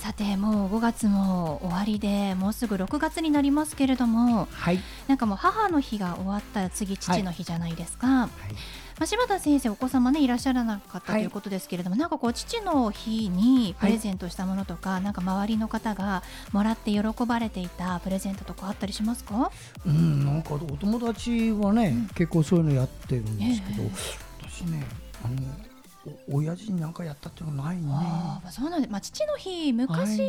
[0.00, 8.16] さてもう5月も終わりでもうすぐ6月になりますけれども、はい、なんかもう母の日が終わったら次父の日じゃないですか、はい。
[8.18, 8.30] はい
[8.98, 19.50] まあ、柴田先生お子様ねいらっしゃらなかったということですけれども、はい、なんかこう父の日にプレゼントしたものとか、はい、なんか周りの方がもらって喜ばれていたプレゼントとかあったりしますか？
[19.86, 23.90] うんなんかお友達はね、うん、結構そういうのやってるんですけど、えー、
[24.50, 24.84] 私ね
[25.24, 25.69] あのお
[26.32, 27.82] 親父に何かやったっていうのないね。
[27.90, 30.22] あそうなんで、まあ父の日昔はね、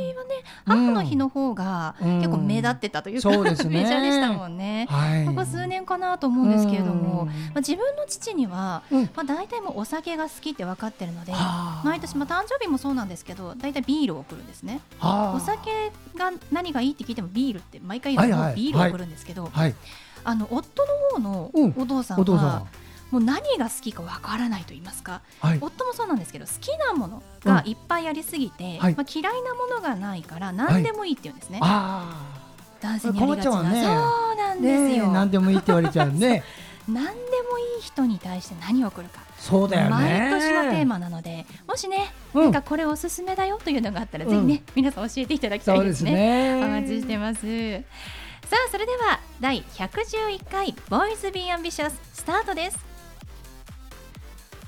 [0.65, 4.87] はい、母の日の方が結構目立ってたというか、うん、そうね、メジャーでしたもんね。
[4.89, 11.31] はい、ここ数年かなと思うんですけれども、まあ自分の父には、うん、まあ大体もお酒が好きって分かってるので、
[11.85, 14.81] 毎年まあ誕生日もそうなんですけど、大体ビールを送るんですね。
[15.01, 19.75] お酒が何がいいって聞いてもビールって毎回言うとビールを送るんですけど、はい、
[20.25, 22.63] あの夫の方のお父さんは。
[22.73, 22.81] うん
[23.11, 31.59] もう何が好きかわからないと言いますか、はい、夫もそうなんですけど好きなものがいっぱいありすぎて、うん、まあ、嫌いなものがないから何でもいいって言うんですね。
[31.59, 32.09] は
[32.79, 33.89] い、男性にありがちな、ね、そ
[34.33, 36.43] うなんですよ、ね、何でもいいって言われちゃうね。
[36.87, 39.21] 何でもいい人に対して何を送るか。
[39.37, 40.29] そうだよね。
[40.29, 46.11] 毎年のテーマなのでもしね、うん、なんかこれおすすめだよというのがあったら、うん、ぜひね皆さん教えていただきたいですね、
[46.55, 47.41] ね、お待ちしてます。
[48.51, 52.90] さあそれでは第111回ボーイズビーアンビシャススタートです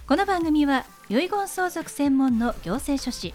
[0.06, 3.34] この番組は遺言相続専門の行政書士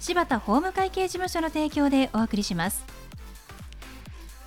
[0.00, 2.84] 柴田法務会計事務所の提供でお送りします。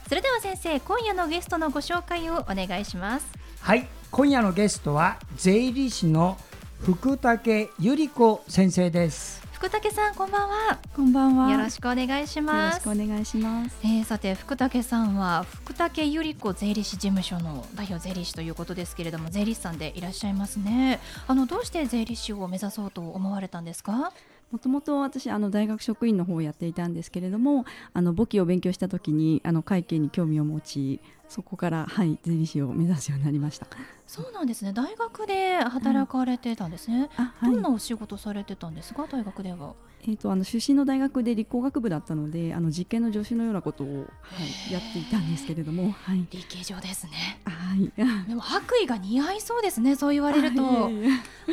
[0.09, 3.25] それでは先生今夜のゲストのご紹介をお願いします。
[3.61, 6.37] はい今夜のゲストは税理士の
[6.81, 9.40] 福武由里子先生です。
[9.61, 10.79] 福武さんこんばんは。
[10.95, 11.51] こんばんは。
[11.51, 12.87] よろしくお願いします。
[12.87, 13.77] よろしくお願いします。
[13.83, 20.99] えー、さて福武さんは福武由里子税理士事務所の代表税理士ということですけれども税理士さんでいらっしゃいますね。
[21.27, 24.11] あのどうして税理士を目指そうと思われたんですか？
[24.51, 33.67] もともと私あの大学職員の方をやっていたんですけれどもあの簿記を勉強した時にあの会計に興味を持ちそこからはい税理士を目指すようになりました。
[34.05, 34.73] そうなんですね。
[34.73, 39.07] 大学で働かれてたんですね、はい、どんなお仕事されてたんですか？
[39.09, 39.73] 大学では
[40.03, 47.91] えーと、あの出身の大学で理工学部だったのであの実験の助手のようなことを、はい、やっていたんですけれども、はい、理系上ですね、はい、
[48.27, 50.89] でも白衣が似合いそうですねそう言われると。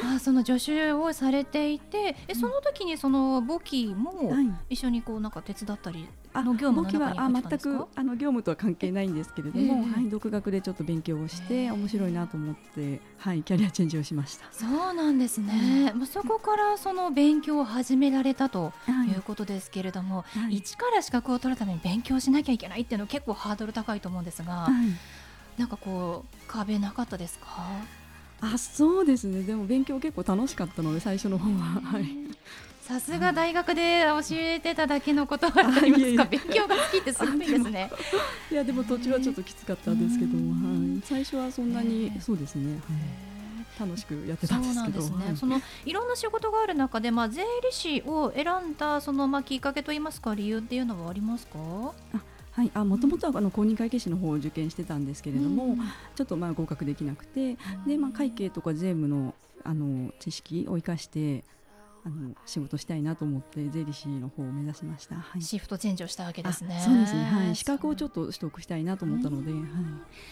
[0.05, 4.33] あその助手をされていてえその時にその簿記も
[4.69, 6.07] 一緒にこうなんか手伝ったり
[6.43, 14.47] の業務のは全くあの業務とは関係ないんですけれども、はい、独学でちょっと勉強をして面白いなと思って、はい、キャリアチェンジをしました。
[14.53, 19.19] そうなんですね、まあ、そこからその勉強を始められたとい。
[19.19, 27.47] うことですけれども、はい、一から資格を取るために勉強しなきゃいけないっていうのは結構ハードル高いと思うんですが、はい、なんかこう壁なかったですか？
[28.41, 29.43] あそうですね。
[29.43, 32.05] でも勉強結構楽しかったので最初の方は、はい、
[32.89, 36.25] さすが大学で教えてただけのことはありますか？
[36.33, 37.91] 勉強が好きってすごいですね。
[38.51, 40.43] いやでも途中はちょっときつかったんですけど、は
[40.99, 43.87] い、最初はそんなにそうですね、はい。
[43.87, 45.27] 楽しくやってたんですけど、ね。
[45.27, 51.59] はい、そのいろんな仕事がある中で、まあ、税理士を選んだその、まあ、きっかけといいますか理由っていうのはありますか？
[51.59, 55.79] はい、あもともとはあの公認会計士の方を受験してたんですけれども、うん、
[56.17, 61.45] ちょっとまあ合格できなくて、でまあ、会計とか税務のあの知識を生かして
[62.09, 66.81] あの仕事したいなと思って税理士の方を目指しました、はい、シフトチェンジをしたわけですね。
[66.83, 69.61] そうですね、はい、資格をちょっと取得したいなと思ったので、はい、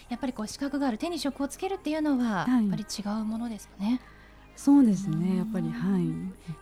[0.09, 4.01] やっぱりこう資格がある手に職をつけるっていうのは、やっぱり違うものですよね。
[4.57, 5.37] そうですね。
[5.37, 6.03] やっぱりはい。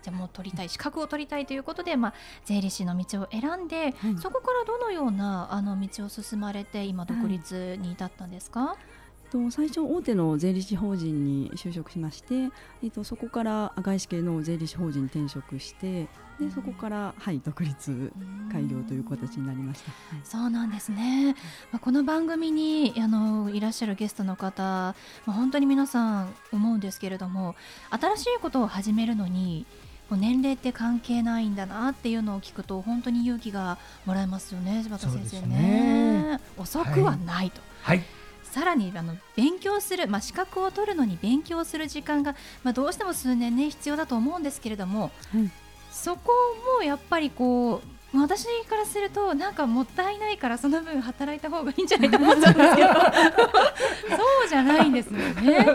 [0.03, 2.15] じゃあもう取りたい資格を取りたいということで、まあ、
[2.45, 8.94] 税理士の道を選んで、はい、そこからどのようなあの道を進まれて今独立に至ったんですか、はい
[9.35, 12.51] と最初大手の税理士法人に就職しまして、
[12.85, 16.07] えっと、そこから外資系の税理士法人に転職して
[16.39, 18.13] でそこから、はい、独立
[18.53, 21.35] 開業という形になりました、はい、そうなんですね、
[21.73, 24.95] まあ、この番組にあのいらっしゃるゲストの方、ま
[25.29, 27.57] あ、本当に皆さん思うんですけれども
[27.91, 29.67] 新しいことを始めるのに
[30.11, 37.61] 年齢って関係ないんだなっていうのを聞くと本当に勇気がもらえますよね柴田先生ね、ね、遅くはないと。
[37.83, 38.24] はい、はい
[38.55, 45.51] さらにあの勉強する、まあ、資格を取るのに勉強する時間が、まあ、どうしても数年ね必要だと思うんですけれども、はい、
[45.91, 46.31] そこ
[46.79, 52.89] もやっぱりこう私からするとなんかもったいないからその分働いた方がいいんじゃないと思っちゃうんですけど
[54.17, 55.67] そうじゃないんですよね。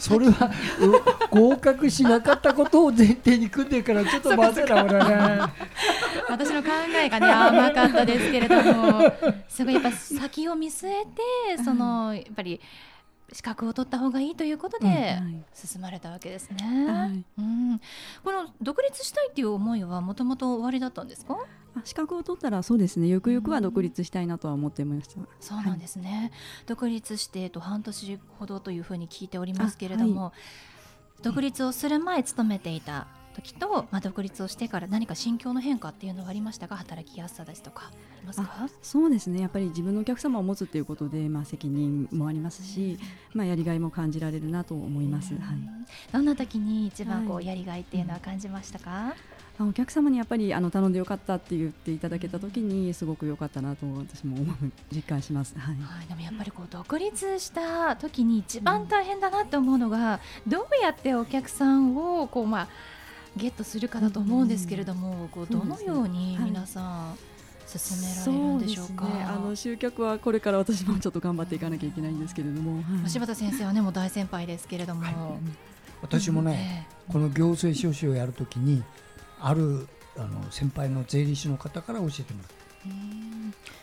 [0.00, 0.50] それは
[1.30, 5.40] 合格しなかったことを前提に組んでるからちょっとまずいな俺ね。
[6.34, 9.02] 私の考えがね 甘かったですけれども
[9.48, 11.06] すごいやっぱ先を見据え
[11.56, 12.60] てそのやっぱり。
[13.32, 15.18] 資格を取った方がいいということで
[15.54, 16.86] 進まれたわけですね。
[16.86, 17.80] はい、うん、
[18.22, 21.38] この独立したいっていう思いはもともと終わりだったんですか？
[21.82, 23.08] 資格を取ったらそうですね。
[23.08, 25.14] ゆくゆくは独立したいなとは思っていました。
[25.40, 26.10] そうなんですね。
[26.10, 26.30] はい、
[26.66, 30.32] 独立してと半年ほどというふうに聞いておりますけれども、は
[31.20, 36.76] い、独立をする前勤めていた時と、まあ、独立をしてから何か心境の変化っていうのはありましたか？
[36.76, 37.90] 働きやすさですとか。
[37.90, 37.90] あ
[38.20, 38.68] りますか？
[38.80, 39.40] そうですね。
[39.40, 42.98] やっぱり自分のお客様を持つということで、まあ、責任もありますし、
[43.34, 45.42] まあ、やりがいも感じられるなと思います、はい、
[46.12, 49.12] どんな時に一番こうやりがいっていうのは感じましたか、はい
[49.60, 54.44] お客様にやっぱりあの頼んでよかったって言っていただけたときにすごく良かったなと私も
[54.92, 62.68] 実感します、はい、はい、でもやっぱりこう独立した時に一番大変だなって思うのが、うん、どうやってお客さんをこうまあ
[63.36, 66.80] ゲットするかだと思うんですけれども、こうどのように皆さ
[67.12, 67.18] ん、
[67.66, 75.14] 進められるんでしょうか、ね、あの集客はこれから私もちょっと頑張っていかなきゃいけないんですけれども、はい、柴田先生はねもう大先輩ですけれども、はい、
[76.02, 78.82] 私もね、えー、この行政書士をやるときに
[79.40, 82.54] あるあの先輩の税理士の方から教えてもらった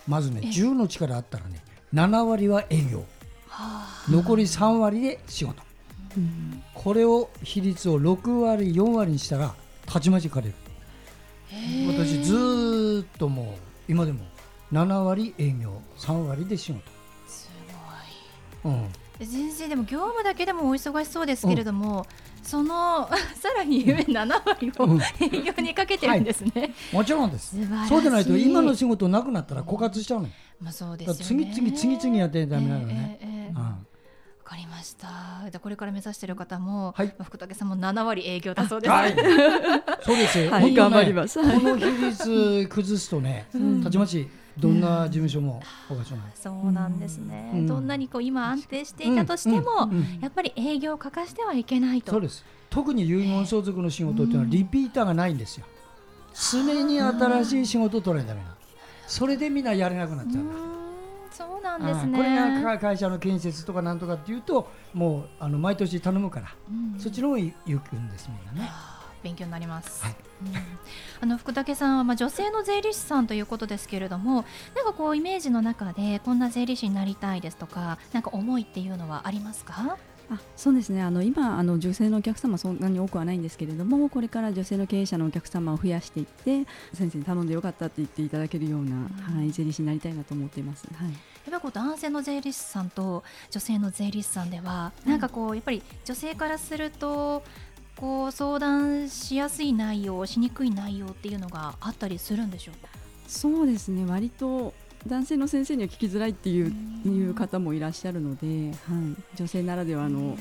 [0.07, 1.63] まずね10の力あったらね
[1.93, 3.03] 7割は営業。
[4.09, 5.61] 残り3割で仕事
[6.73, 9.53] これを比率を6割4割にしたら
[9.85, 10.57] たちまち借りる。
[11.87, 13.55] 私ずっとも
[13.87, 14.19] う今でも
[14.71, 16.81] 7割営業3割で仕事。
[17.27, 17.49] す
[18.63, 22.05] ごい、うん、全然でも業務だけでもお忙しそうですけれども、
[22.39, 27.55] うん、その さらに上7割を営業にかけてるんですね、はい、もちろんです。
[27.89, 30.29] そうでないと今の仕事なくなったら枯渇しちゃうの、
[30.61, 31.51] まあ、そうですよね。
[31.53, 33.30] 次々次々やってダメなのね、えーえー
[34.51, 35.07] かりました。
[35.49, 38.91] じゃこれから目指している方も、はい、福武さんも7割営業だそうです。
[38.91, 39.15] はい、
[40.03, 40.51] そうですよ。
[40.51, 41.39] はい、頑張ります。
[41.39, 43.47] この比率崩すとね、
[43.81, 44.27] たちまち
[44.57, 45.61] どんな事務所も
[46.35, 47.51] そうなんですね。
[47.53, 52.11] うん、どんなにこう今安定していたとしても、うんうん、やっぱり営業を欠かしてはいけないと。
[52.11, 52.43] そうです。
[52.69, 55.65] 特に遺言相続の仕事っていうのはリピーターがないんですよ。
[56.51, 58.55] 常に新しい仕事を取らないとダメな。
[59.07, 60.80] それでみんなやれなくなっちゃう。
[61.31, 68.69] そうなんですね、これが会社の建設とかなんとかっていうともうあの毎年頼むから、うん、そっちの方に行くんですみんなね。
[69.23, 70.15] 勉強になります、はい。
[70.45, 70.53] うん、
[71.21, 74.45] あの福武さんはまあ女性の税理士さんということですけれども
[74.75, 79.97] なんかこうイメージの中でこんな税理士になりたいですとかなんか思いっていうのはありますか？
[80.33, 81.01] あそうですね。
[81.01, 90.87] あの今あの女性のお客様そんなに多くはないんですけれどもこれから女性の経営者のお客様を増やしていって先生に頼んでよかったって言っていただけるような、うん、はい、税理士になりたいなと思っています。
[90.95, 91.09] はい。
[91.09, 91.13] や
[91.49, 97.43] っぱこう男性の税理士さんと女性の税理士さんでは、なんかこうやっぱり女性からすると
[97.97, 102.89] こう相談しやすい内容しにくい内容っていうのがあったりするんでしょうか？
[103.27, 104.05] そうですね。
[104.05, 104.73] 割と
[105.07, 106.71] 男性の先生には聞きづらいっていう
[107.05, 108.93] いう方もいらっしゃるので、は
[109.33, 110.37] い、女性ならではの、はい。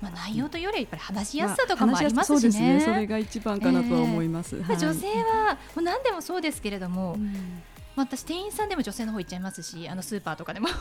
[0.00, 4.62] まあ、内容というよりやっぱり話しやすさとかもありますしね,、まあ、そ、ね、れが一番かなとは思います、えー。
[4.62, 7.62] はい、女性はもう何でもそうですけれども、うん
[7.96, 10.68] 私店員さんでも女性の方行っちゃいますしあのスーパーとかでも。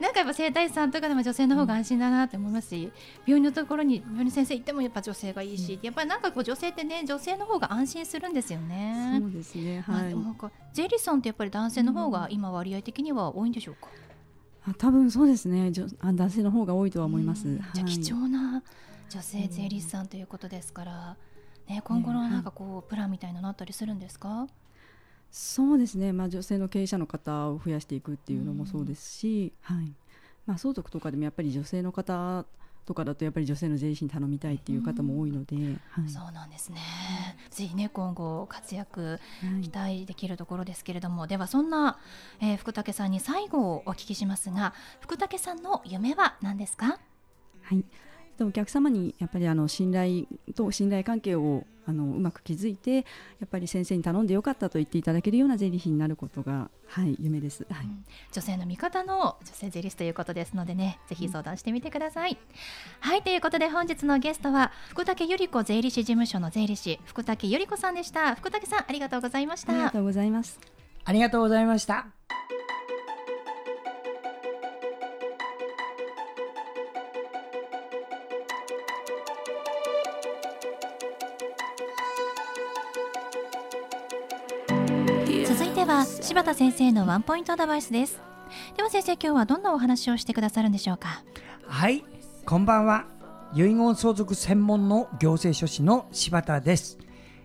[0.00, 2.90] なんかやっぱ整体師さんとかでも女性の方が安心だなって思いますし
[3.26, 9.18] 病院のところに病院先生行ってもやっぱ女性がいいし、うん、やっぱりなんかこう女性ってね女性の方が安心するんですよね。
[9.20, 13.88] そうですねはい、なんか税理士さんってやっぱり男性の方が今割合的には多いんでしょうか、
[14.66, 15.70] うん、多分そうですね。
[15.70, 18.62] 男性の方が多いとは思います、うん、じゃあ貴重な
[19.10, 21.16] 女性税理士さんということですから、
[21.68, 24.46] ね、今後のなんかこうプランみたいなのあったりするんですか、
[25.32, 29.92] そうですね、まあ、女性の経営者の方を増やしていくっていうのもそうですし、はい。
[30.46, 32.44] まあ、相続とかでもやっぱり女性の方
[32.84, 35.56] とかだとやっぱり女性の税理士に頼みたいっていう方も多いので、
[35.90, 36.80] はい、そうなんですね、
[37.48, 39.20] ぜひね今後活躍
[39.62, 41.98] 期待できるところですけれども、はい、ではそんな、
[42.40, 46.98] えー、福武さんに最後をお聞きしますが福武さんの夢は何ですか？
[47.62, 47.84] はい
[48.42, 53.02] お客様にやっぱりあの信頼と信頼関係をあのうまく築いてや
[53.44, 62.38] っぱり先生に頼んでよかったと言っていただけるような税理士になることが、はい、夢です、はい、うん、女性の味方の女性税理士ということですのでねぜひ相談してみてください、うん、
[63.00, 68.36] はいということで本日のゲストは福武由里子税理士事務所の税理士福武由里子さんでした。
[68.36, 69.72] 福武さんありがとうございました。
[69.72, 70.72] ありがとうございます。
[71.04, 72.06] ありがとうございました
[85.82, 88.20] では柴田先生のワンポイントアドバイスです。
[88.76, 91.24] では先生今日はどんなお話をしてくださるんでしょうか？
[91.66, 92.04] はい
[92.46, 93.06] こんばんは。
[93.52, 96.98] 遺言相続専門の行政書士の柴田です。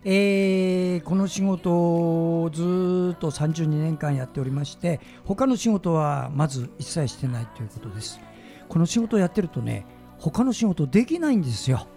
[0.04, 8.20] えー、この仕事をずっと32年間やっておりまして他の仕事はまず一切してないということです。
[8.68, 9.84] この仕事をやってるとね
[10.16, 11.88] 他の仕事できないんですよ。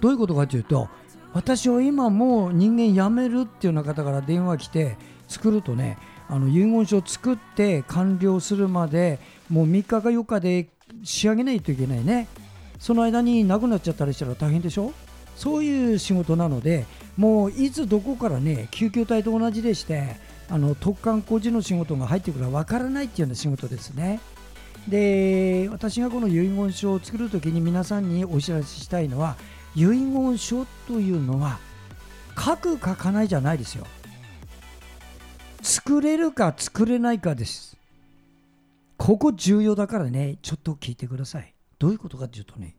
[0.00, 0.90] どういうことかというと
[1.32, 9.18] 私は今もう人間辞めるっていうような方から電話来て作るとねあの遺言書を作って完了するまで
[9.48, 10.68] もう3日か4日で
[11.04, 12.28] 仕上げないといけないね。
[12.78, 14.92] その間に亡くなっちゃったりしたら大変でしょ？
[15.36, 20.16] そういう仕事なのでもういつどこからね救急隊と同じでして
[20.48, 24.20] あの特貫工事の仕事が入ってくるかわからないっていうような仕事ですね。
[24.88, 29.36] で私がこの遺言書を作るときに皆さんにお知らせしたいのは
[29.74, 31.58] 遺言書というのは
[32.38, 33.86] 書く書かないじゃないですよ。
[35.86, 37.76] 作れるか作れないかです。
[38.96, 40.36] ここ重要だからね。
[40.42, 41.54] ちょっと聞いてください。
[41.78, 42.74] どういうことかというとね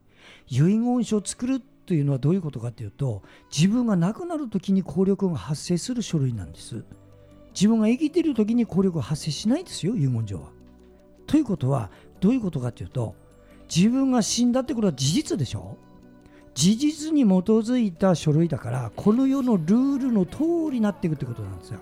[0.50, 6.84] 遺言書を作るというのはどういうことかというと自分が亡くなる時に効力が発生する書類なんです。
[7.54, 10.50] 自分が生きている時に効力が発生しないですよ遺言状は。
[11.28, 13.16] ということはどういうことかというと
[13.74, 15.78] 自分が死んだってことは事実でしょ。
[16.54, 20.40] 事実に基づいた書類だからこの世のルールの通
[20.72, 21.80] りになっていくってことなんですよ。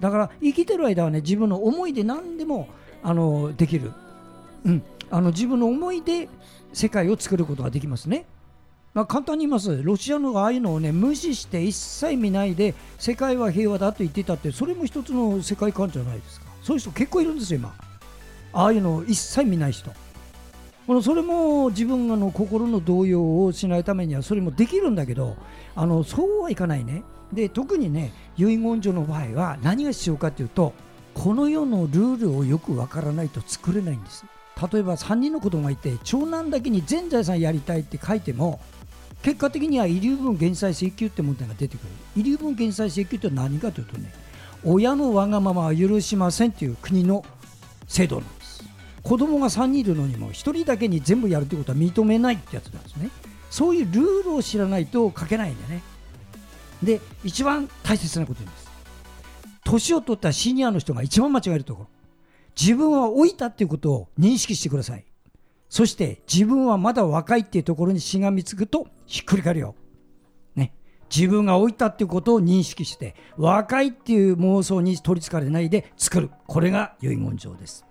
[0.00, 2.68] だから生きてる間はね自分の思いで何でも
[3.02, 3.92] あのできる、
[4.64, 6.28] うん、あの自分の思いで
[6.72, 8.26] 世界を作ることができますね。
[8.92, 16.46] まあ、簡単に言います、ロシアのああいうのを、ね、無視して一切見ないで世界は平和だと言ってたってそれも一つの世界観じゃないですか。
[16.62, 17.74] そういう人結構いるんですよ、今。
[18.52, 19.92] ああいうのを一切見ない人。
[20.86, 25.36] このそれも自分の心の動揺をしないためにはそれもできるんだけど
[25.76, 27.04] あのそうはいかないね。
[27.32, 30.72] で特にね遺言書の場合は何が必要かというと
[31.14, 34.24] この世のルールをよくわからないと作れないんです。
[34.72, 38.60] 例えば3人の子供がいて長男だけに全財産やりたいって書いても
[39.22, 41.88] 結果的には遺留分減債請求って問題が出てくる。
[42.16, 44.12] 遺留分減債請求って何かというとね
[44.64, 47.24] 親のわがままは許しませんという国の
[47.88, 48.64] 制度なんです。
[49.02, 53.10] 子供が3人いるのにも1人だけに全部やるということは認めないってやつなんですね。
[53.50, 55.82] そういうルールを知らないと書けないんだよね。
[56.82, 58.70] で一番大切なこと言うんです
[59.64, 61.88] 年を取ったシニアの人が一番間違えるところ
[62.58, 65.04] 自分は老いたっていうことを認識してください
[65.70, 69.76] そして自分はまだ若いっていうところにしがみつくとひっくり返るよ。
[70.56, 70.74] ね。
[71.14, 76.30] 自分が老いたっていうことを認識して、若いっていう妄想に取りつかれないで作る。
[76.48, 77.86] これが遺言状です。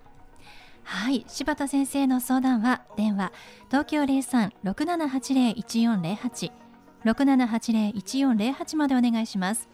[0.82, 1.24] はい。
[1.26, 3.32] 柴田先生の相談は、電話、
[3.68, 6.52] 東京03-6780-1408、
[7.04, 9.68] 6780-1408までお願いします。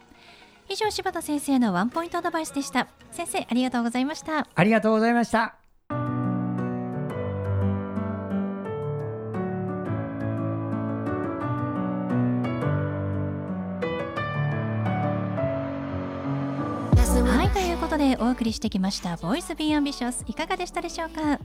[0.69, 2.87] 以上、柴田先生のワンポイントアドバイスでした。
[3.11, 4.47] 先生、ありがとうございました。
[4.53, 5.55] ありがとうございました。
[17.87, 21.39] ことでお送りしてきました「ボーイズビーアンビシャスいかがでしたでしょうか？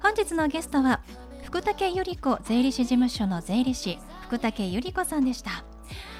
[0.00, 1.00] 本日のゲストは
[1.42, 3.98] 福武由里子税理士事務所の税理士
[4.32, 5.62] 福武由里子さんでした、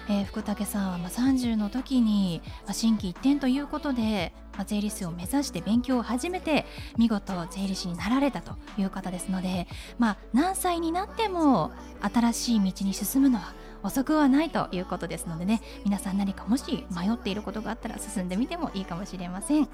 [0.07, 6.67] えー、福武さんはま30の時に、ま心機一転ということで、ま税理士を目指して勉強を始めて
[6.99, 9.67] 見事税理士になられたという方ですので、
[9.99, 19.69] まあ、何歳になっても新しい道に進むのは遅くはないということですのでね皆さん何かもし迷っていることがあったら進んでみてもいいかもしれません。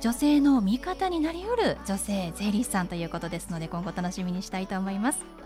[0.00, 5.45] 女性の味方になりうる女性税理士さんということですので今後楽しみにしたいと思います。